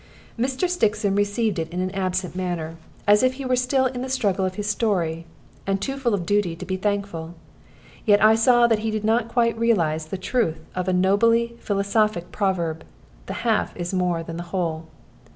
[0.35, 0.67] Mr.
[0.67, 2.75] Stixon received it in an absent manner,
[3.07, 5.27] as if he were still in the struggle of his story,
[5.67, 7.35] and too full of duty to be thankful.
[8.03, 12.31] Yet I saw that he did not quite realize the truth of a nobly philosophic
[12.31, 12.83] proverb
[13.27, 14.87] "the half is more than the whole."